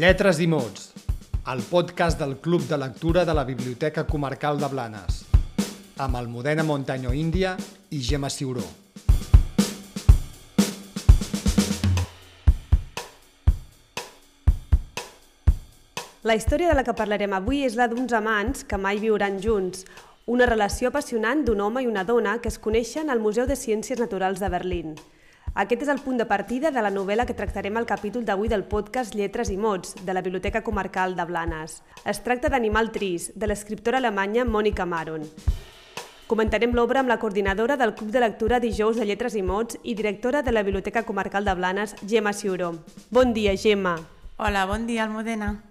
[0.00, 0.94] Lletres i mots,
[1.52, 5.18] el podcast del Club de Lectura de la Biblioteca Comarcal de Blanes,
[6.00, 7.50] amb Almudena Montaño Índia
[7.90, 8.64] i Gemma Ciuró.
[16.22, 19.84] La història de la que parlarem avui és la d'uns amants que mai viuran junts,
[20.24, 24.00] una relació apassionant d'un home i una dona que es coneixen al Museu de Ciències
[24.00, 24.96] Naturals de Berlín.
[25.54, 28.62] Aquest és el punt de partida de la novel·la que tractarem al capítol d'avui del
[28.70, 31.80] podcast Lletres i Mots, de la Biblioteca Comarcal de Blanes.
[32.06, 35.26] Es tracta d'Animal Trist, de l'escriptora alemanya Mònica Maron.
[36.30, 39.96] Comentarem l'obra amb la coordinadora del Club de Lectura Dijous de Lletres i Mots i
[39.98, 42.76] directora de la Biblioteca Comarcal de Blanes, Gemma Ciuró.
[43.10, 43.96] Bon dia, Gemma.
[44.36, 45.69] Hola, bon dia, Almudena.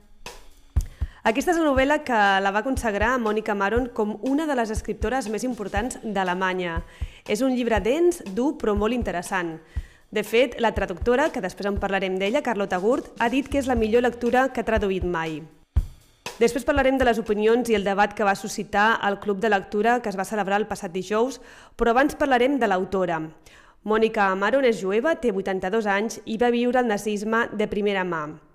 [1.30, 5.28] Aquesta és la novel·la que la va consagrar Mònica Maron com una de les escriptores
[5.30, 6.80] més importants d'Alemanya.
[7.30, 9.52] És un llibre dens, dur, però molt interessant.
[10.10, 13.70] De fet, la traductora, que després en parlarem d'ella, Carlota Gurt, ha dit que és
[13.70, 15.38] la millor lectura que ha traduït mai.
[16.42, 20.00] Després parlarem de les opinions i el debat que va suscitar el Club de Lectura
[20.02, 21.38] que es va celebrar el passat dijous,
[21.78, 23.22] però abans parlarem de l'autora.
[23.86, 28.49] Mònica Maron és jueva, té 82 anys i va viure el nazisme de primera mà.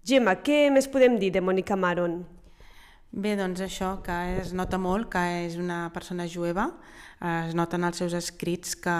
[0.00, 2.22] Gemma, què més podem dir de Mònica Maron?
[3.12, 6.70] Bé, doncs això, que es nota molt que és una persona jueva,
[7.20, 8.94] es noten els seus escrits que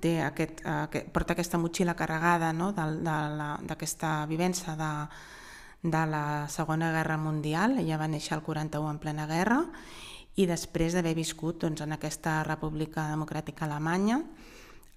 [0.00, 2.70] té aquest, eh, porta aquesta motxilla carregada no?
[2.72, 4.90] d'aquesta vivència de,
[5.84, 7.76] de la Segona Guerra Mundial.
[7.84, 9.60] Ella va néixer al 41 en plena guerra
[10.40, 14.22] i després d'haver viscut doncs, en aquesta República Democràtica Alemanya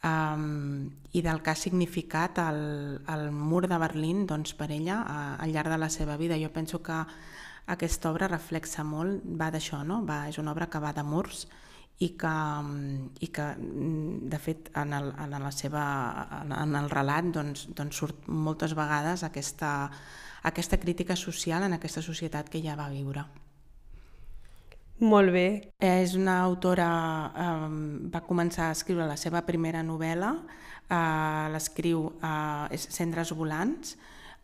[0.03, 2.61] um, i del que ha significat el,
[3.07, 6.37] el mur de Berlín doncs, per ella uh, al llarg de la seva vida.
[6.37, 6.99] Jo penso que
[7.67, 10.03] aquesta obra reflexa molt, va d'això, no?
[10.07, 11.47] va, és una obra que va de murs
[11.99, 12.35] i que,
[13.25, 15.83] i que de fet en el, en la seva,
[16.45, 19.89] en el relat doncs, doncs surt moltes vegades aquesta,
[20.47, 23.25] aquesta crítica social en aquesta societat que ja va viure.
[24.99, 25.73] Molt bé.
[25.77, 26.87] És una autora,
[27.37, 30.31] eh, va començar a escriure la seva primera novel·la,
[30.89, 33.95] eh, l'escriu eh, Cendres volants,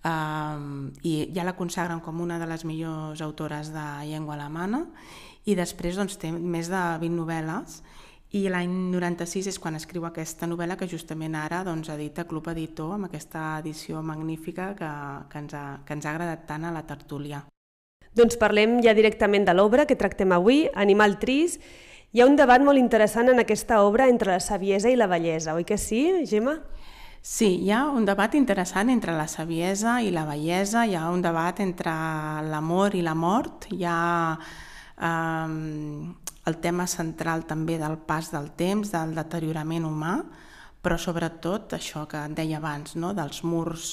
[0.04, 4.86] eh, i ja la consagren com una de les millors autores de llengua alemana,
[5.46, 7.82] i després doncs, té més de 20 novel·les,
[8.34, 12.94] i l'any 96 és quan escriu aquesta novel·la que justament ara doncs, edita Club Editor
[12.94, 14.94] amb aquesta edició magnífica que,
[15.30, 17.44] que, ens ha, que ens ha agradat tant a la tertúlia.
[18.14, 21.64] Doncs parlem ja directament de l'obra que tractem avui, Animal Trist.
[22.14, 25.56] Hi ha un debat molt interessant en aquesta obra entre la saviesa i la bellesa,
[25.58, 26.60] oi que sí, Gemma?
[27.26, 31.24] Sí, hi ha un debat interessant entre la saviesa i la bellesa, hi ha un
[31.26, 31.94] debat entre
[32.52, 35.50] l'amor i la mort, hi ha eh,
[36.46, 40.20] el tema central també del pas del temps, del deteriorament humà,
[40.84, 43.16] però sobretot això que et deia abans, no?
[43.18, 43.88] dels murs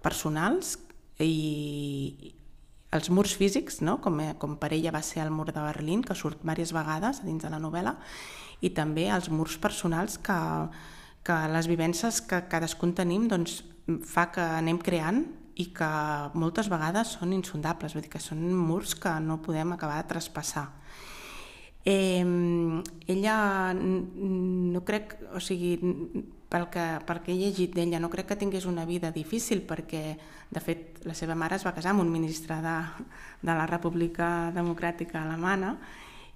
[0.00, 0.78] personals
[1.18, 2.32] i,
[2.90, 3.98] els murs físics, no?
[4.02, 7.22] com, eh, com per ella va ser el mur de Berlín, que surt diverses vegades
[7.24, 7.96] dins de la novel·la,
[8.60, 10.38] i també els murs personals que,
[11.24, 13.62] que les vivències que cadascun tenim doncs,
[14.06, 15.24] fa que anem creant
[15.60, 15.90] i que
[16.38, 20.68] moltes vegades són insondables, vull dir que són murs que no podem acabar de traspassar.
[21.84, 22.24] Eh,
[23.08, 23.36] ella
[23.74, 25.76] no crec, o sigui,
[26.50, 30.02] pel que, pel que he llegit d'ella, no crec que tingués una vida difícil perquè,
[30.50, 32.76] de fet, la seva mare es va casar amb un ministre de,
[33.40, 35.76] de la República Democràtica Alemana,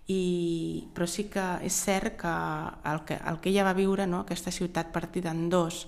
[0.06, 2.32] i, però sí que és cert que
[2.90, 5.86] el que, el que ella va viure, no, aquesta ciutat partida en dos,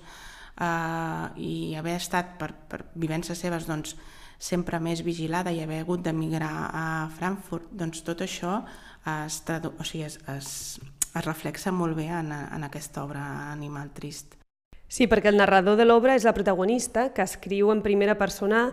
[0.59, 3.95] eh, i haver estat per, per vivències seves doncs,
[4.39, 6.85] sempre més vigilada i haver hagut d'emigrar a
[7.17, 8.59] Frankfurt, doncs tot això
[9.07, 10.51] es, o sigui, es, es,
[11.17, 13.23] es reflexa molt bé en, en aquesta obra
[13.53, 14.37] Animal Trist.
[14.87, 18.69] Sí, perquè el narrador de l'obra és la protagonista, que escriu en primera persona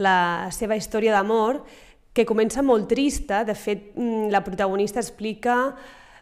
[0.00, 1.60] la seva història d'amor,
[2.14, 3.44] que comença molt trista.
[3.44, 5.76] De fet, mm, la protagonista explica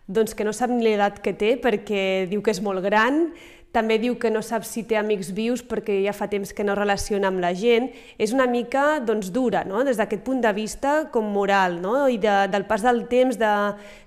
[0.06, 3.32] doncs, que no sap ni l'edat que té perquè diu que és molt gran,
[3.76, 6.76] també diu que no sap si té amics vius perquè ja fa temps que no
[6.78, 7.90] relaciona amb la gent.
[8.16, 9.84] És una mica doncs, dura, no?
[9.84, 12.06] des d'aquest punt de vista com moral, no?
[12.08, 13.52] i de, del pas del temps, de,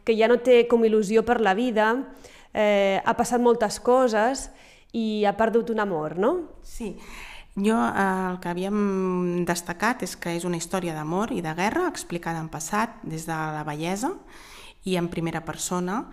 [0.05, 1.91] que ja no té com il·lusió per la vida,
[2.53, 4.49] eh, ha passat moltes coses
[4.97, 6.33] i ha perdut un amor, no?
[6.65, 6.95] Sí.
[7.59, 11.85] Jo eh, el que havíem destacat és que és una història d'amor i de guerra
[11.91, 14.15] explicada en passat des de la bellesa
[14.87, 16.05] i en primera persona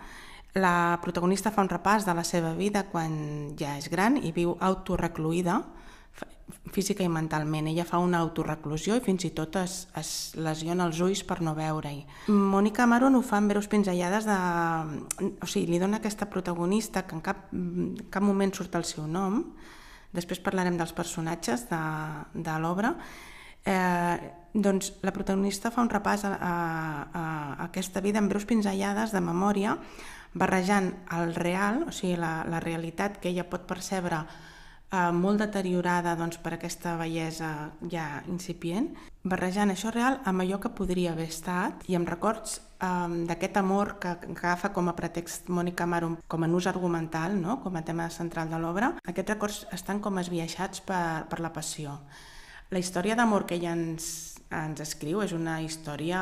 [0.55, 4.55] la protagonista fa un repàs de la seva vida quan ja és gran i viu
[4.59, 5.61] autorrecluïda
[6.71, 7.67] física i mentalment.
[7.67, 11.53] Ella fa una autorreclusió i fins i tot es, es lesiona els ulls per no
[11.57, 12.03] veure-hi.
[12.31, 14.37] Mònica Maron ho fa en veus pinzellades de...
[15.43, 17.47] O sigui, li dona aquesta protagonista que en cap,
[18.13, 19.41] cap moment surt el seu nom,
[20.15, 21.81] després parlarem dels personatges de,
[22.33, 22.93] de l'obra,
[23.67, 24.15] eh,
[24.53, 26.53] doncs la protagonista fa un repàs a, a,
[27.11, 27.25] a
[27.67, 29.75] aquesta vida en breus pinzellades de memòria,
[30.33, 34.23] barrejant el real, o sigui, la, la realitat que ella pot percebre
[34.91, 38.91] eh, molt deteriorada doncs, per aquesta bellesa ja incipient,
[39.27, 43.97] barrejant això real amb allò que podria haver estat i amb records eh, d'aquest amor
[43.99, 47.59] que, que agafa com a pretext Mònica Marum com a nus argumental, no?
[47.63, 48.93] com a tema central de l'obra.
[49.05, 51.99] Aquests records estan com esbiaixats per, per la passió.
[52.71, 56.21] La història d'amor que ella ens, ens escriu és una història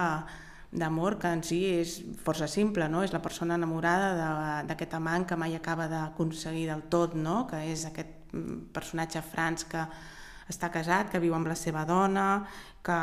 [0.76, 3.04] d'amor que en si és força simple, no?
[3.06, 7.46] és la persona enamorada d'aquest amant que mai acaba d'aconseguir del tot, no?
[7.50, 9.86] que és aquest mm, personatge Franz que
[10.52, 12.44] està casat, que viu amb la seva dona,
[12.86, 13.00] que,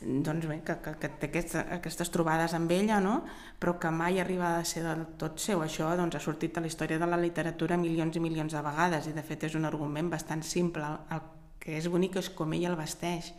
[0.00, 3.20] doncs bé, que, que, que té aquestes, aquestes trobades amb ella, no?
[3.60, 5.62] però que mai arriba a ser del tot seu.
[5.62, 9.06] Això doncs, ha sortit a la història de la literatura milions i milions de vegades
[9.06, 10.88] i de fet és un argument bastant simple.
[11.12, 11.22] El
[11.62, 13.30] que és bonic és com ella el vesteix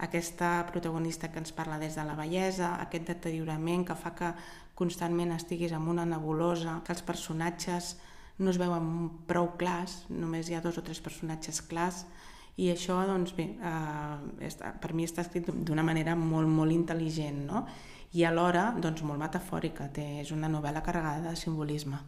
[0.00, 4.32] aquesta protagonista que ens parla des de la bellesa, aquest deteriorament que fa que
[4.78, 7.96] constantment estiguis amb una nebulosa, que els personatges
[8.40, 12.06] no es veuen prou clars, només hi ha dos o tres personatges clars,
[12.60, 17.66] i això, doncs bé, eh, per mi està escrit d'una manera molt, molt intel·ligent, no?
[18.12, 22.00] i alhora doncs, molt metafòrica, té, és una novel·la carregada de simbolisme.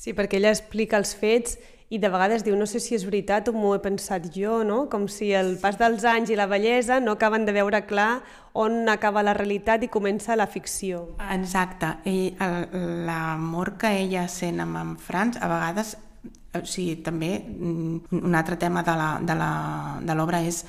[0.00, 1.58] Sí, perquè ella explica els fets
[1.92, 4.84] i de vegades diu, no sé si és veritat o m'ho he pensat jo, no?
[4.88, 8.22] com si el pas dels anys i la bellesa no acaben de veure clar
[8.56, 11.02] on acaba la realitat i comença la ficció.
[11.34, 11.98] Exacte.
[13.10, 15.96] L'amor que ella sent amb en Franz, a vegades,
[16.56, 20.64] o sigui, també mm, un altre tema de l'obra és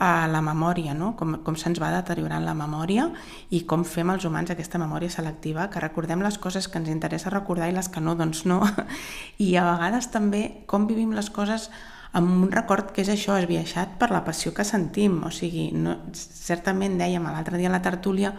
[0.00, 1.12] a la memòria, no?
[1.16, 3.10] com, com se'ns va deteriorant la memòria
[3.52, 7.32] i com fem els humans aquesta memòria selectiva, que recordem les coses que ens interessa
[7.34, 8.62] recordar i les que no, doncs no.
[9.46, 11.68] I a vegades també com vivim les coses
[12.16, 15.20] amb un record que és això, esbiaixat per la passió que sentim.
[15.28, 18.32] O sigui, no, certament dèiem l'altre dia a la tertúlia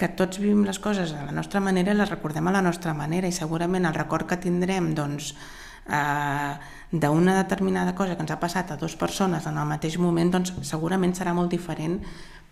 [0.00, 2.96] que tots vivim les coses a la nostra manera i les recordem a la nostra
[2.96, 5.34] manera i segurament el record que tindrem doncs,
[5.86, 6.54] eh,
[6.92, 10.52] d'una determinada cosa que ens ha passat a dues persones en el mateix moment, doncs
[10.68, 11.98] segurament serà molt diferent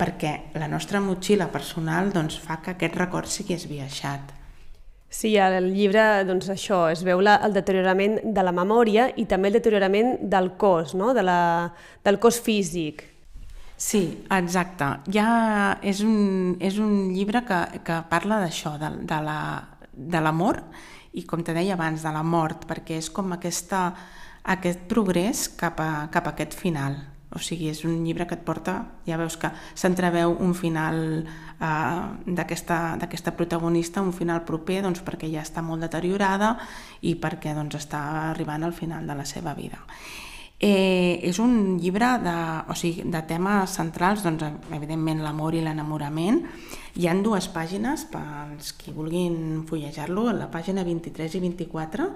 [0.01, 4.33] perquè la nostra motxilla personal doncs, fa que aquest record sigui esbiaixat.
[5.11, 9.51] Sí, al llibre, doncs això, es veu la, el deteriorament de la memòria i també
[9.51, 11.11] el deteriorament del cos, no?
[11.13, 11.41] de la,
[12.07, 13.03] del cos físic.
[13.81, 14.87] Sí, exacte.
[15.13, 21.25] Ja és un, és un llibre que, que parla d'això, de, de l'amor la, i,
[21.27, 23.89] com te deia abans, de la mort, perquè és com aquesta,
[24.45, 26.97] aquest progrés cap a, cap a aquest final.
[27.31, 28.75] O sigui, és un llibre que et porta,
[29.07, 35.45] ja veus que s'entreveu un final eh, d'aquesta protagonista, un final proper, doncs, perquè ja
[35.47, 36.57] està molt deteriorada
[37.07, 38.01] i perquè doncs, està
[38.33, 39.79] arribant al final de la seva vida.
[40.61, 42.35] Eh, és un llibre de,
[42.69, 44.45] o sigui, de temes centrals, doncs,
[44.75, 46.43] evidentment l'amor i l'enamorament.
[46.99, 52.11] Hi han dues pàgines pels qui vulguin fullejar-lo, la pàgina 23 i 24,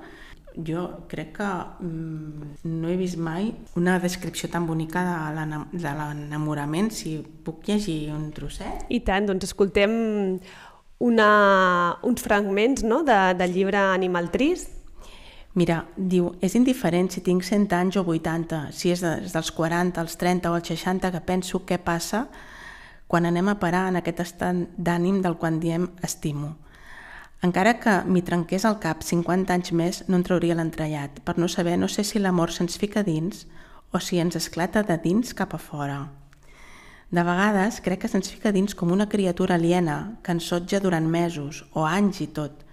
[0.56, 1.48] jo crec que
[1.80, 5.02] mm, no he vist mai una descripció tan bonica
[5.72, 8.86] de l'enamorament, si puc llegir un trosset.
[8.88, 9.92] I tant, doncs escoltem
[11.04, 11.28] una,
[12.06, 14.70] uns fragments no, de, del llibre Animal Trist,
[15.54, 20.02] Mira, diu, és indiferent si tinc 100 anys o 80, si és des dels 40,
[20.02, 22.24] als 30 o als 60 que penso què passa
[23.06, 26.56] quan anem a parar en aquest estat d'ànim del quan diem estimo.
[27.44, 31.48] Encara que m'hi trenqués al cap 50 anys més, no en trauria l'entrellat, per no
[31.53, 33.43] saber no sé si l'amor se'ns fica dins
[33.93, 35.98] o si ens esclata de dins cap a fora.
[37.13, 41.05] De vegades crec que se'ns fica dins com una criatura aliena que ens sotja durant
[41.05, 42.65] mesos o anys i tot,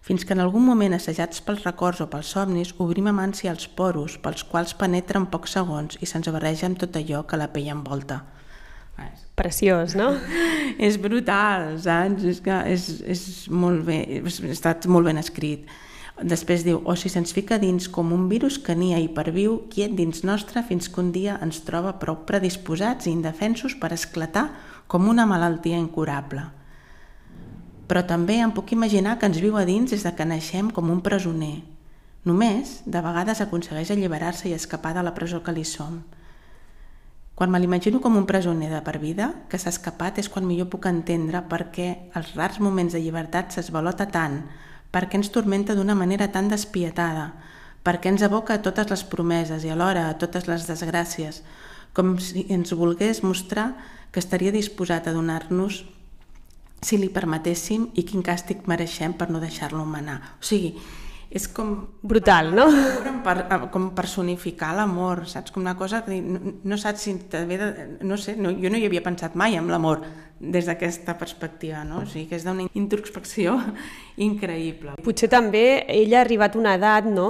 [0.00, 4.16] fins que en algun moment, assajats pels records o pels somnis, obrim amb els poros,
[4.24, 7.68] pels quals penetra en pocs segons i se'ns barreja amb tot allò que la pell
[7.76, 8.22] envolta.
[9.34, 10.12] Preciós, no?
[10.88, 12.26] és brutal, saps?
[12.30, 15.66] És que és, és molt bé, ha estat molt ben escrit.
[16.22, 19.96] Després diu, o si se'ns fica dins com un virus que nia i perviu, quiet
[19.98, 24.52] dins nostre fins que un dia ens troba prou predisposats i indefensos per esclatar
[24.86, 26.46] com una malaltia incurable
[27.88, 30.90] però també em puc imaginar que ens viu a dins des de que naixem com
[30.90, 31.62] un presoner.
[32.24, 36.00] Només, de vegades, aconsegueix alliberar-se i escapar de la presó que li som.
[37.34, 40.68] Quan me l'imagino com un presoner de per vida, que s'ha escapat és quan millor
[40.70, 44.44] puc entendre per què els rars moments de llibertat s'esvalota tant,
[44.94, 47.32] per què ens tormenta d'una manera tan despietada,
[47.82, 51.42] per què ens aboca a totes les promeses i alhora a totes les desgràcies,
[51.92, 53.72] com si ens volgués mostrar
[54.14, 55.82] que estaria disposat a donar-nos
[56.84, 60.20] si li permetéssim i quin càstig mereixem per no deixar-lo manar.
[60.38, 60.76] O sigui,
[61.34, 61.72] és com...
[62.06, 62.68] Brutal, no?
[63.24, 63.34] Per,
[63.74, 65.50] com personificar l'amor, saps?
[65.54, 67.70] Com una cosa que no, no saps si de...
[68.06, 70.04] No sé, no, jo no hi havia pensat mai amb l'amor
[70.38, 72.04] des d'aquesta perspectiva, no?
[72.04, 73.58] O sigui, que és d'una introspecció
[74.28, 74.94] increïble.
[75.02, 77.28] Potser també ella ha arribat a una edat, no?,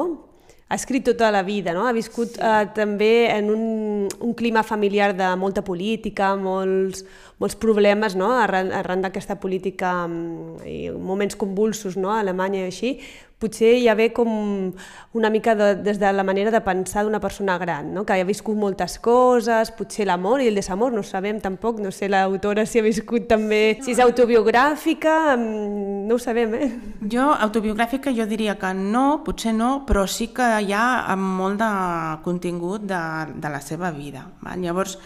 [0.75, 1.85] ha escrit tota la vida, no?
[1.87, 3.65] ha viscut eh, també en un,
[4.09, 7.05] un clima familiar de molta política, molts,
[7.39, 8.33] molts problemes no?
[8.41, 12.11] arran, arran d'aquesta política mm, i moments convulsos no?
[12.11, 12.95] a Alemanya i així,
[13.45, 14.73] potser hi ha ve com
[15.15, 18.05] una mica de, des de la manera de pensar d'una persona gran, no?
[18.09, 22.09] que ha viscut moltes coses, potser l'amor i el desamor, no sabem tampoc, no sé
[22.09, 26.71] l'autora si ha viscut també, si és autobiogràfica, mm, no ho sabem, eh?
[27.13, 31.71] Jo, autobiogràfica, jo diria que no, potser no, però sí que hi ha molt de
[32.25, 33.03] contingut de,
[33.37, 34.27] de la seva vida.
[34.43, 34.65] Val?
[34.65, 34.99] Llavors,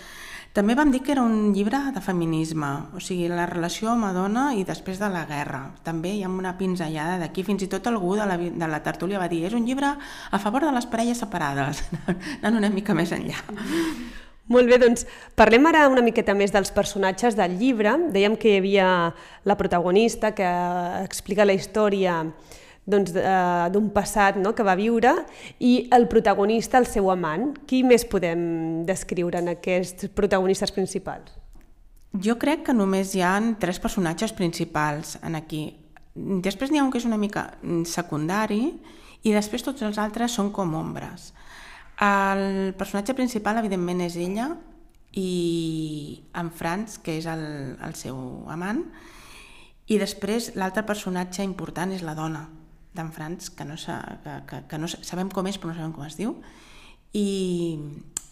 [0.58, 4.64] també vam dir que era un llibre de feminisme, o sigui, la relació home-dona i
[4.66, 5.60] després de la guerra.
[5.86, 9.20] També hi ha una pinzellada d'aquí, fins i tot algú de la, de la tertúlia
[9.22, 11.84] va dir és un llibre a favor de les parelles separades,
[12.40, 13.38] anant una mica més enllà.
[14.50, 15.06] Molt bé, doncs
[15.38, 17.94] parlem ara una miqueta més dels personatges del llibre.
[18.10, 18.88] Dèiem que hi havia
[19.46, 20.48] la protagonista que
[21.04, 22.24] explica la història
[22.88, 25.12] doncs, eh, d'un passat no?, que va viure
[25.60, 27.52] i el protagonista, el seu amant.
[27.68, 31.34] Qui més podem descriure en aquests protagonistes principals?
[32.24, 35.76] Jo crec que només hi han tres personatges principals en aquí.
[36.16, 37.50] Després n'hi ha un que és una mica
[37.86, 38.62] secundari
[39.22, 41.32] i després tots els altres són com ombres.
[42.00, 44.52] El personatge principal, evidentment, és ella
[45.18, 48.16] i en Franz, que és el, el seu
[48.48, 48.84] amant,
[49.88, 52.44] i després l'altre personatge important és la dona,
[52.98, 55.94] d'en Franz, que no, sa, que, que, que no sabem com és però no sabem
[55.96, 56.36] com es diu,
[57.16, 57.78] i,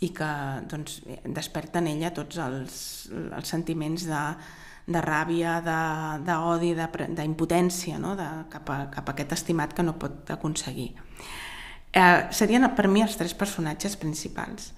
[0.05, 0.31] i que
[0.69, 2.79] doncs, desperta en ella tots els,
[3.15, 4.23] els sentiments de,
[4.87, 5.59] de ràbia,
[6.27, 8.15] d'odi, d'impotència no?
[8.19, 10.93] de, cap, a, cap a aquest estimat que no pot aconseguir.
[11.97, 14.75] Eh, serien per mi els tres personatges principals.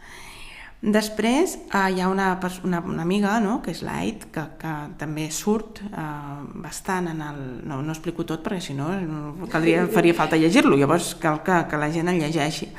[0.78, 2.28] Després eh, hi ha una,
[2.62, 6.06] una, una amiga, no?, que és l'Ait, que, que també surt eh,
[6.62, 7.40] bastant en el...
[7.66, 11.64] No, no explico tot perquè si no, no caldria, faria falta llegir-lo, llavors cal que,
[11.70, 12.70] que la gent el llegeixi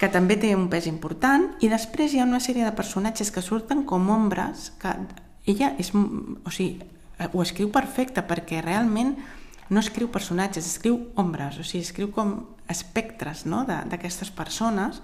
[0.00, 3.42] que també té un pes important, i després hi ha una sèrie de personatges que
[3.44, 4.94] surten com ombres, que
[5.52, 6.80] ella és, o sigui,
[7.20, 9.12] ho escriu perfecte perquè realment
[9.68, 12.32] no escriu personatges, escriu ombres, o sigui, escriu com
[12.72, 13.66] espectres no?
[13.68, 15.02] d'aquestes persones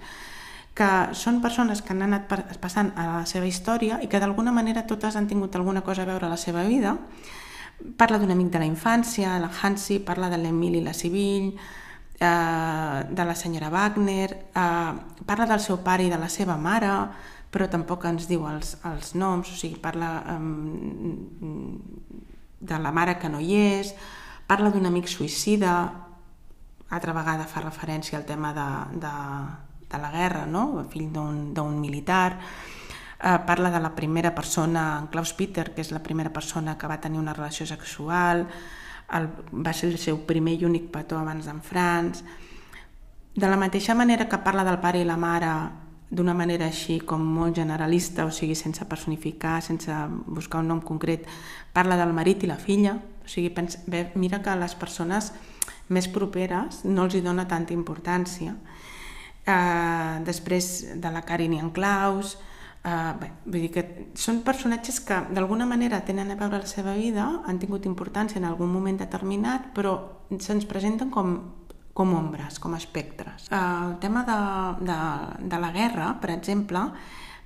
[0.77, 2.29] que són persones que han anat
[2.61, 6.09] passant a la seva història i que d'alguna manera totes han tingut alguna cosa a
[6.09, 6.93] veure a la seva vida.
[7.97, 11.49] Parla d'un amic de la infància, la Hansi, parla de l'Emili la Sibyll,
[12.19, 14.93] eh, de la senyora Wagner, eh,
[15.25, 16.93] parla del seu pare i de la seva mare,
[17.51, 20.41] però tampoc ens diu els, els noms, o sigui, parla eh,
[22.59, 23.95] de la mare que no hi és,
[24.47, 25.77] parla d'un amic suïcida,
[26.89, 28.67] altra vegada fa referència al tema de,
[29.01, 29.15] de,
[29.89, 30.85] de la guerra, no?
[30.91, 32.37] fill d'un militar,
[33.23, 36.99] eh, parla de la primera persona, Klaus Peter, que és la primera persona que va
[37.01, 38.47] tenir una relació sexual,
[39.13, 42.23] el, va ser el seu primer i únic petó abans d'en Franz.
[43.37, 45.51] De la mateixa manera que parla del pare i la mare
[46.09, 49.91] d'una manera així com molt generalista, o sigui, sense personificar, sense
[50.25, 51.27] buscar un nom concret,
[51.73, 55.33] parla del marit i la filla, o sigui, pensa, bé, mira que les persones
[55.89, 58.55] més properes no els hi dona tanta importància
[59.47, 62.37] eh, després de la Karin i en Klaus,
[62.83, 63.85] eh, bé, vull dir que
[64.15, 68.49] són personatges que d'alguna manera tenen a veure la seva vida, han tingut importància en
[68.49, 69.97] algun moment determinat, però
[70.37, 71.39] se'ns presenten com
[71.97, 73.47] com ombres, com espectres.
[73.49, 74.37] Eh, el tema de,
[74.85, 74.97] de,
[75.49, 76.83] de la guerra, per exemple,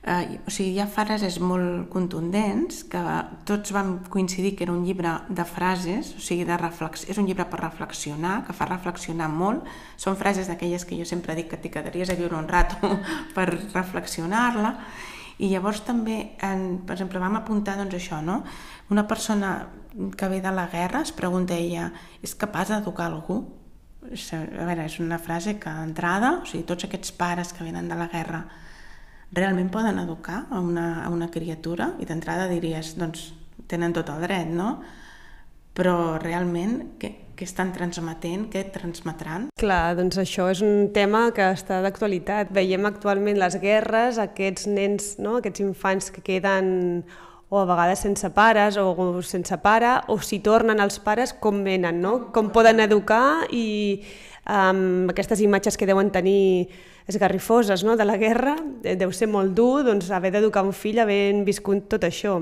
[0.03, 3.01] eh, o sigui, hi ha frases molt contundents que
[3.45, 7.05] tots vam coincidir que era un llibre de frases, o sigui, de reflex...
[7.09, 9.67] és un llibre per reflexionar, que fa reflexionar molt.
[10.01, 12.97] Són frases d'aquelles que jo sempre dic que t'hi quedaries a viure un rato
[13.35, 14.75] per reflexionar-la.
[15.41, 18.41] I llavors també, en, per exemple, vam apuntar doncs, això, no?
[18.93, 19.53] Una persona
[20.17, 21.91] que ve de la guerra es pregunta ella,
[22.21, 23.39] és capaç d'educar algú?
[24.01, 27.97] A veure, és una frase que d'entrada, o sigui, tots aquests pares que venen de
[27.97, 28.43] la guerra
[29.35, 33.31] realment poden educar a una, a una criatura i d'entrada diries, doncs
[33.71, 34.81] tenen tot el dret, no?
[35.77, 39.47] Però realment, què, què estan transmetent, què transmetran?
[39.59, 42.51] Clar, doncs això és un tema que està d'actualitat.
[42.53, 45.37] Veiem actualment les guerres, aquests nens, no?
[45.39, 47.05] aquests infants que queden
[47.51, 48.93] o a vegades sense pares o
[49.27, 52.31] sense pare, o si tornen els pares, com venen, no?
[52.35, 54.03] com poden educar i
[54.45, 56.69] um, aquestes imatges que deuen tenir
[57.07, 57.95] esgarrifoses no?
[57.97, 62.05] de la guerra, deu ser molt dur doncs, haver d'educar un fill havent viscut tot
[62.07, 62.37] això.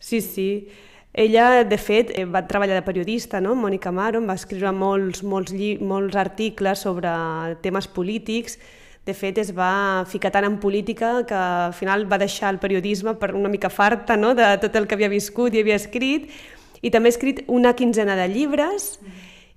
[0.00, 0.68] Sí, sí.
[1.12, 3.56] Ella, de fet, eh, va treballar de periodista, no?
[3.58, 5.52] Mònica Maron, va escriure molts, molts,
[5.82, 7.10] molts articles sobre
[7.62, 8.58] temes polítics.
[9.04, 13.16] De fet, es va ficar tant en política que al final va deixar el periodisme
[13.18, 14.34] per una mica farta no?
[14.34, 16.30] de tot el que havia viscut i havia escrit.
[16.80, 19.00] I també ha escrit una quinzena de llibres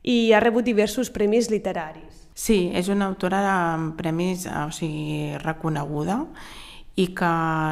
[0.02, 2.13] i ha rebut diversos premis literaris.
[2.34, 6.24] Sí, és una autora de premis o sigui, reconeguda
[6.96, 7.30] i que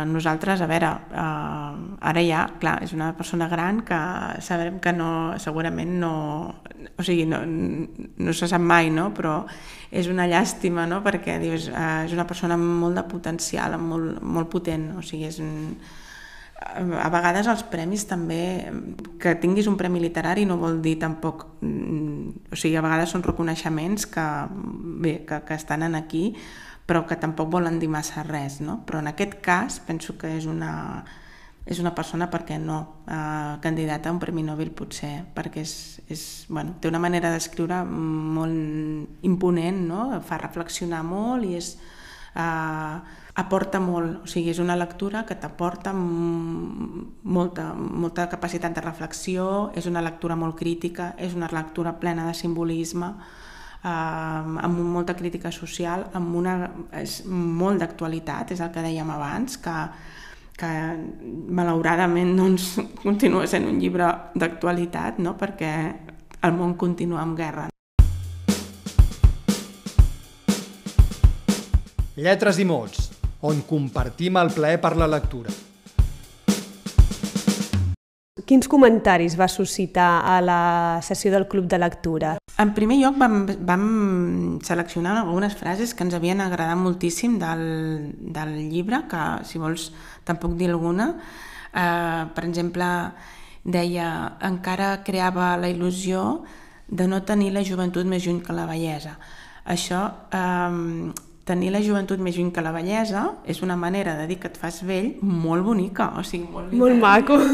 [0.09, 3.97] nosaltres, a veure, eh, ara ja, clar, és una persona gran que
[4.41, 6.13] sabrem que no, segurament no,
[6.97, 9.11] o sigui, no, no se sap mai, no?
[9.13, 9.43] però
[9.91, 11.03] és una llàstima, no?
[11.05, 15.29] perquè dius, eh, és una persona amb molt de potencial, molt, molt potent, o sigui,
[15.29, 15.77] és un,
[16.61, 18.69] a vegades els premis també,
[19.21, 24.05] que tinguis un premi literari no vol dir tampoc, o sigui, a vegades són reconeixements
[24.11, 24.27] que,
[25.01, 26.35] bé, que, que estan en aquí,
[26.85, 28.81] però que tampoc volen dir massa res, no?
[28.85, 31.03] Però en aquest cas penso que és una,
[31.65, 35.73] és una persona, perquè no, eh, candidata a un Premi Nobel potser, perquè és,
[36.09, 40.05] és, bueno, té una manera d'escriure molt imponent, no?
[40.25, 41.75] fa reflexionar molt i és,
[42.35, 43.01] eh,
[43.33, 49.87] aporta molt, o sigui, és una lectura que t'aporta molta, molta capacitat de reflexió, és
[49.87, 53.13] una lectura molt crítica, és una lectura plena de simbolisme,
[53.83, 56.55] eh, amb molta crítica social, amb una,
[56.99, 59.77] és molt d'actualitat, és el que dèiem abans, que,
[60.59, 60.71] que
[61.49, 62.73] malauradament doncs,
[63.05, 65.37] continua sent un llibre d'actualitat, no?
[65.39, 65.75] perquè
[66.41, 67.70] el món continua en guerra.
[72.19, 73.05] Lletres i mots,
[73.47, 75.53] on compartim el plaer per la lectura.
[78.43, 82.33] Quins comentaris va suscitar a la sessió del Club de Lectura?
[82.59, 83.85] En primer lloc vam, vam
[84.59, 87.63] seleccionar algunes frases que ens havien agradat moltíssim del,
[88.19, 89.87] del llibre, que si vols
[90.27, 91.13] te'n puc dir alguna.
[91.71, 92.91] Eh, per exemple,
[93.63, 94.11] deia
[94.51, 96.41] encara creava la il·lusió
[96.91, 99.15] de no tenir la joventut més lluny que la bellesa.
[99.63, 104.37] Això eh, tenir la joventut més lluny que la bellesa és una manera de dir
[104.41, 107.39] que et fas vell molt bonica, o sigui, molt, molt maco.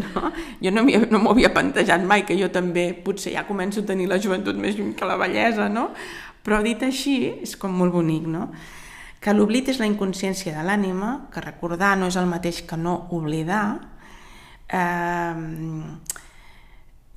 [0.00, 0.30] No?
[0.62, 4.08] Jo no m'ho no havia plantejat mai, que jo també potser ja començo a tenir
[4.10, 5.90] la joventut més lluny que la bellesa, no?
[6.46, 8.48] Però dit així, és com molt bonic, no?
[9.20, 12.96] Que l'oblit és la inconsciència de l'ànima, que recordar no és el mateix que no
[13.12, 13.64] oblidar.
[14.70, 15.36] Eh,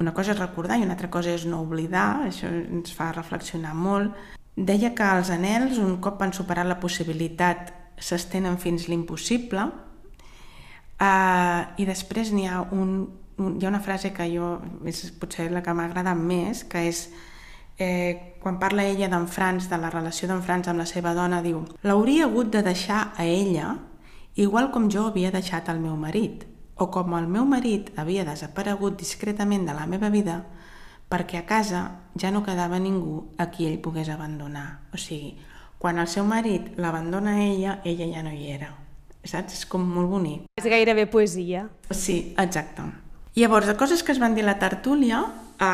[0.04, 3.74] una cosa és recordar i una altra cosa és no oblidar, això ens fa reflexionar
[3.78, 9.66] molt Deia que els anels, un cop han superat la possibilitat, s'estenen fins l'impossible.
[11.02, 12.96] Eh, i després n'hi ha, un,
[13.42, 16.86] un, hi ha una frase que jo, és potser la que m'ha agradat més, que
[16.90, 17.08] és
[17.78, 21.42] eh, quan parla ella d'en Frans, de la relació d'en Frans amb la seva dona,
[21.42, 23.78] diu l'hauria hagut de deixar a ella
[24.36, 28.98] igual com jo havia deixat el meu marit, o com el meu marit havia desaparegut
[28.98, 30.44] discretament de la meva vida,
[31.14, 31.84] perquè a casa
[32.18, 34.82] ja no quedava ningú a qui ell pogués abandonar.
[34.94, 35.36] O sigui,
[35.78, 38.72] quan el seu marit l'abandona a ella, ella ja no hi era.
[39.24, 39.62] Saps?
[39.62, 40.48] És com molt bonic.
[40.58, 41.68] És gairebé poesia.
[41.92, 42.90] Sí, exacte.
[43.38, 45.22] Llavors, de coses que es van dir a la tertúlia,
[45.60, 45.74] a,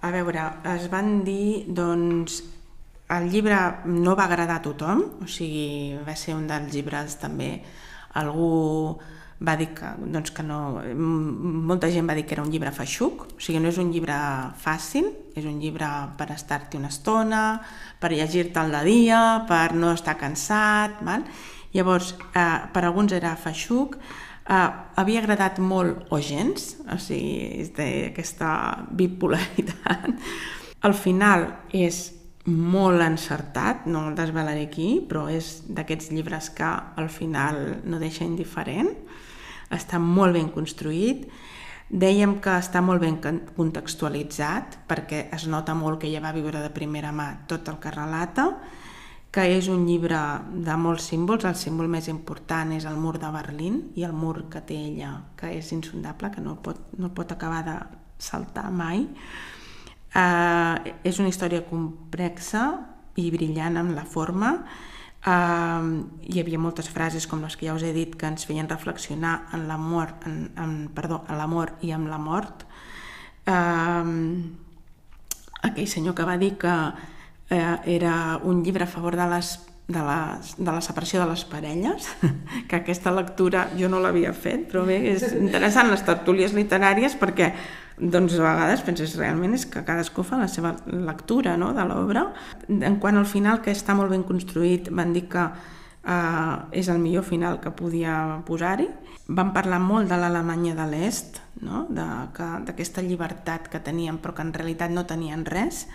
[0.00, 2.42] a veure, es van dir, doncs,
[3.14, 7.50] el llibre no va agradar a tothom, o sigui, va ser un dels llibres també,
[8.16, 9.00] algú
[9.46, 10.58] va dir que, doncs que no,
[10.94, 14.16] molta gent va dir que era un llibre feixuc, o sigui, no és un llibre
[14.60, 17.42] fàcil, és un llibre per estar-t'hi una estona,
[18.00, 21.26] per llegir-te'l de dia, per no estar cansat, val?
[21.74, 27.72] llavors eh, per alguns era feixuc, eh, havia agradat molt o gens, o sigui, és
[27.76, 28.50] d'aquesta
[28.94, 30.12] bipolaritat.
[30.84, 32.12] Al final és
[32.44, 38.26] molt encertat, no el desvelaré aquí, però és d'aquests llibres que al final no deixa
[38.26, 38.92] indiferent
[39.74, 41.26] està molt ben construït.
[41.90, 43.18] Dèiem que està molt ben
[43.56, 47.92] contextualitzat perquè es nota molt que ella va viure de primera mà tot el que
[47.92, 48.48] relata,
[49.34, 50.18] que és un llibre
[50.64, 51.44] de molts símbols.
[51.44, 55.10] El símbol més important és el mur de Berlín i el mur que té ella,
[55.36, 57.76] que és insondable, que no pot, no pot acabar de
[58.18, 59.04] saltar mai.
[60.14, 62.68] Uh, és una història complexa
[63.18, 64.54] i brillant amb la forma,
[65.24, 68.68] Uh, hi havia moltes frases com les que ja us he dit que ens feien
[68.68, 72.66] reflexionar en l'amor en, en, perdó, en l'amor i en la mort.
[73.48, 74.04] Uh,
[75.64, 79.56] aquell senyor que va dir que uh, era un llibre a favor de les
[79.86, 82.06] de la, de la separació de les parelles,
[82.68, 87.50] que aquesta lectura jo no l'havia fet, però bé, és interessant les tertúlies literàries perquè
[87.98, 92.26] doncs a vegades penses realment és que cadascú fa la seva lectura no, de l'obra.
[92.68, 96.98] En quant al final, que està molt ben construït, van dir que eh, és el
[96.98, 98.88] millor final que podia posar-hi.
[99.28, 101.86] Vam parlar molt de l'Alemanya de l'Est, no?
[101.94, 105.86] d'aquesta llibertat que tenien però que en realitat no tenien res.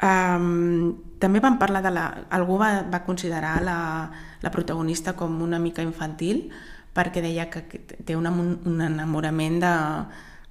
[0.00, 2.04] Um, també vam parlar de la...
[2.32, 3.78] Algú va, va considerar la,
[4.40, 6.48] la protagonista com una mica infantil
[6.96, 9.74] perquè deia que té un, un enamorament de,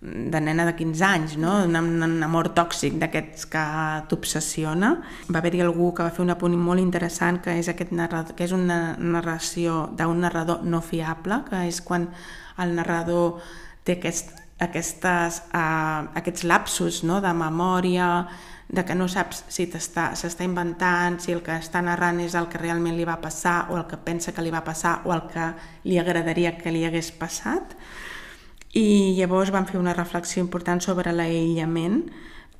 [0.02, 1.58] de nena de 15 anys, no?
[1.68, 3.64] un, amor tòxic d'aquests que
[4.08, 4.94] t'obsessiona.
[5.28, 8.48] Va haver-hi algú que va fer un apunt molt interessant que és, aquest narrador, que
[8.48, 12.08] és una narració d'un narrador no fiable, que és quan
[12.64, 13.42] el narrador
[13.84, 14.32] té aquest,
[14.64, 17.20] aquestes, uh, aquests lapsos no?
[17.20, 18.30] de memòria,
[18.70, 22.62] de que no saps si s'està inventant, si el que està narrant és el que
[22.62, 25.48] realment li va passar o el que pensa que li va passar o el que
[25.90, 27.76] li agradaria que li hagués passat.
[28.77, 32.03] I llavors vam fer una reflexió important sobre l'aïllament,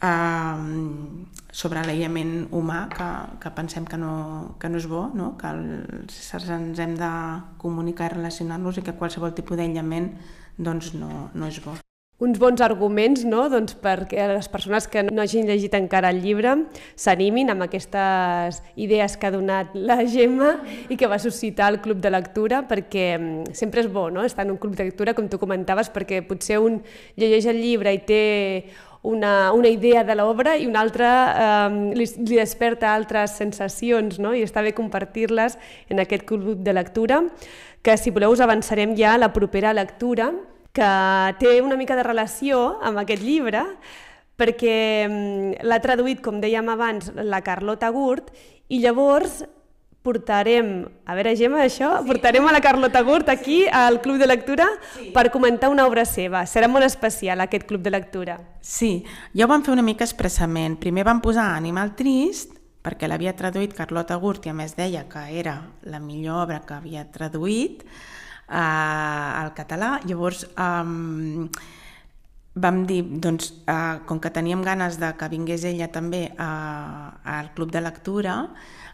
[0.02, 0.64] eh,
[1.52, 3.10] sobre l'aïllament humà, que,
[3.44, 5.36] que pensem que no, que no és bo, no?
[5.38, 7.12] que els ens hem de
[7.62, 10.16] comunicar i relacionar-nos i que qualsevol tipus d'aïllament
[10.58, 11.78] doncs no, no és bo
[12.20, 13.46] uns bons arguments no?
[13.52, 16.56] doncs perquè les persones que no hagin llegit encara el llibre
[17.00, 20.58] s'animin amb aquestes idees que ha donat la Gemma
[20.92, 24.26] i que va suscitar el club de lectura perquè mm, sempre és bo no?
[24.28, 26.82] estar en un club de lectura, com tu comentaves, perquè potser un
[27.16, 28.22] llegeix el llibre i té
[29.02, 34.36] una, una idea de l'obra i un altre eh, li, li desperta altres sensacions no?
[34.36, 35.56] i està bé compartir-les
[35.88, 37.24] en aquest club de lectura
[37.82, 40.34] que si voleu us avançarem ja a la propera lectura
[40.74, 40.90] que
[41.40, 43.64] té una mica de relació amb aquest llibre,
[44.40, 44.76] perquè
[45.08, 48.32] mm, l'ha traduït, com dèiem abans, la Carlota Gurt,
[48.70, 49.42] i llavors
[50.06, 52.08] portarem, a veure Gemma, això, sí.
[52.08, 55.10] portarem a la Carlota Gurt aquí al Club de Lectura sí.
[55.14, 56.46] per comentar una obra seva.
[56.48, 58.40] Serà molt especial aquest Club de Lectura.
[58.62, 59.04] Sí,
[59.36, 60.80] ja ho vam fer una mica expressament.
[60.80, 62.56] Primer vam posar Animal Trist,
[62.86, 66.78] perquè l'havia traduït Carlota Gurt i a més deia que era la millor obra que
[66.80, 67.84] havia traduït,
[68.50, 70.00] eh, al català.
[70.06, 71.50] Llavors, eh,
[72.60, 77.54] vam dir, doncs, eh, com que teníem ganes de que vingués ella també a, al
[77.54, 78.50] club de lectura,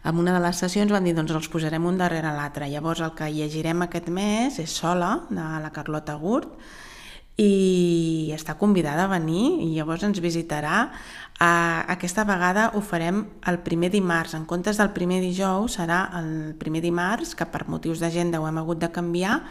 [0.06, 2.68] en una de les sessions vam dir, doncs els posarem un darrere l'altre.
[2.70, 6.52] Llavors el que llegirem aquest mes és Sola, de la Carlota Gurt,
[7.36, 10.86] i està convidada a venir i llavors ens visitarà.
[11.36, 14.32] Aquesta vegada ho farem el primer dimarts.
[14.38, 18.62] En comptes del primer dijous serà el primer dimarts, que per motius d'agenda ho hem
[18.62, 19.42] hagut de canviar,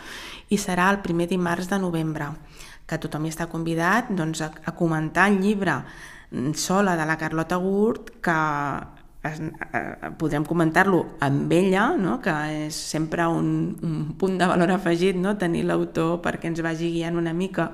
[0.50, 2.32] i serà el primer dimarts de novembre,
[2.89, 5.84] que tothom hi està convidat doncs, a, comentar el llibre
[6.58, 8.39] sola de la Carlota Gurt, que
[10.20, 12.20] podrem comentar-lo amb ella, no?
[12.22, 12.34] que
[12.68, 13.48] és sempre un,
[13.84, 15.36] un punt de valor afegit no?
[15.42, 17.72] tenir l'autor perquè ens vagi guiant una mica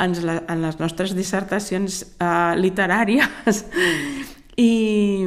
[0.00, 3.64] en, la, en les nostres dissertacions eh, literàries.
[4.60, 5.26] I,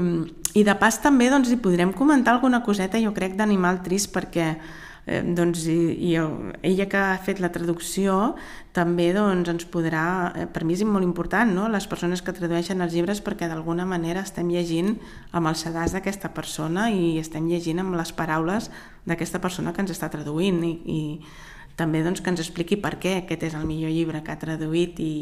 [0.53, 4.53] I de pas també doncs, hi podrem comentar alguna coseta, jo crec, d'Animal Trist, perquè
[5.05, 5.77] eh, doncs, i,
[6.09, 8.33] i ella que ha fet la traducció
[8.73, 11.67] també doncs, ens podrà, eh, per mi és molt important, no?
[11.69, 14.95] les persones que tradueixen els llibres perquè d'alguna manera estem llegint
[15.31, 18.71] amb el sedàs d'aquesta persona i estem llegint amb les paraules
[19.05, 21.01] d'aquesta persona que ens està traduint i, i
[21.75, 24.99] també doncs, que ens expliqui per què aquest és el millor llibre que ha traduït
[25.01, 25.13] i,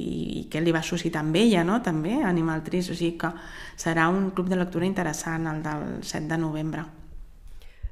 [0.41, 1.79] i què li va suscitar amb ella, no?
[1.83, 3.31] també, Animal Trist, o sigui que
[3.79, 7.00] serà un club de lectura interessant, el del 7 de novembre.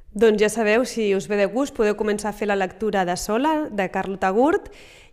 [0.09, 3.13] Doncs ja sabeu, si us ve de gust, podeu començar a fer la lectura de
[3.13, 4.71] Sola, de Carlota Gurt,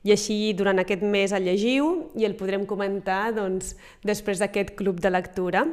[0.09, 3.75] i així durant aquest mes el llegiu i el podrem comentar doncs,
[4.09, 5.67] després d'aquest club de lectura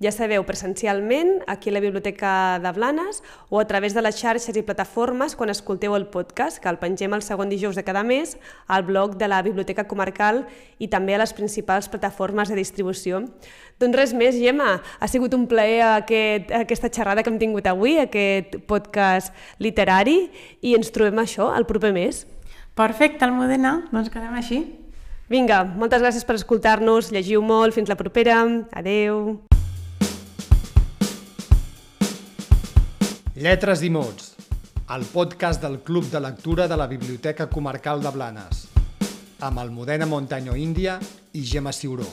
[0.00, 4.56] ja sabeu, presencialment, aquí a la Biblioteca de Blanes o a través de les xarxes
[4.56, 8.38] i plataformes quan escolteu el podcast, que el pengem el segon dijous de cada mes
[8.66, 10.46] al blog de la Biblioteca Comarcal
[10.80, 13.26] i també a les principals plataformes de distribució.
[13.76, 17.98] Doncs res més, Gemma, ha sigut un plaer aquest, aquesta xerrada que hem tingut avui,
[18.00, 20.30] aquest podcast literari,
[20.64, 22.24] i ens trobem això el proper mes.
[22.72, 24.64] Perfecte, Almudena, doncs quedem així.
[25.28, 28.40] Vinga, moltes gràcies per escoltar-nos, llegiu molt, fins la propera,
[28.72, 29.49] adeu.
[33.40, 34.34] Lletres i mots,
[34.92, 38.66] el podcast del Club de Lectura de la Biblioteca Comarcal de Blanes,
[39.40, 40.98] amb Almudena Montaño Índia
[41.32, 42.04] i Gemma Ciuró.